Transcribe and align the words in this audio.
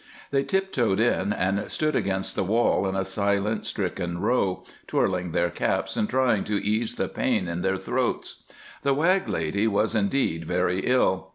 They 0.31 0.41
tiptoed 0.41 0.99
in 0.99 1.31
and 1.31 1.69
stood 1.69 1.95
against 1.95 2.35
the 2.35 2.43
wall 2.43 2.89
in 2.89 2.95
a 2.95 3.05
silent, 3.05 3.67
stricken 3.67 4.17
row, 4.19 4.63
twirling 4.87 5.31
their 5.31 5.51
caps 5.51 5.95
and 5.95 6.09
trying 6.09 6.43
to 6.45 6.55
ease 6.59 6.95
the 6.95 7.07
pain 7.07 7.47
in 7.47 7.61
their 7.61 7.77
throats. 7.77 8.41
The 8.81 8.95
Wag 8.95 9.29
lady 9.29 9.67
was 9.67 9.93
indeed 9.93 10.45
very 10.45 10.87
ill. 10.87 11.29